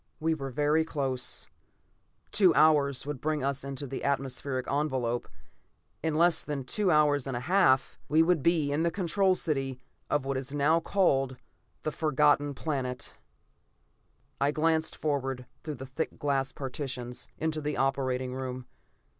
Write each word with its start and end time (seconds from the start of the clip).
We 0.19 0.33
were 0.33 0.49
very 0.49 0.83
close; 0.83 1.47
two 2.31 2.55
hours 2.55 3.05
would 3.05 3.21
bring 3.21 3.43
us 3.43 3.63
into 3.63 3.85
the 3.85 4.03
atmospheric 4.03 4.65
envelope. 4.67 5.29
In 6.01 6.15
less 6.15 6.43
than 6.43 6.63
two 6.63 6.89
hours 6.89 7.27
and 7.27 7.37
a 7.37 7.41
half, 7.41 7.99
we 8.09 8.23
would 8.23 8.41
be 8.41 8.71
in 8.71 8.81
the 8.81 8.89
Control 8.89 9.35
City 9.35 9.79
of 10.09 10.25
what 10.25 10.37
is 10.37 10.55
now 10.55 10.79
called 10.79 11.37
the 11.83 11.91
Forgotten 11.91 12.55
Planet! 12.55 13.15
I 14.39 14.49
glanced 14.49 14.95
forward, 14.95 15.45
through 15.63 15.75
the 15.75 15.85
thick 15.85 16.17
glass 16.17 16.51
partitions, 16.51 17.27
into 17.37 17.61
the 17.61 17.77
operating 17.77 18.33
room. 18.33 18.65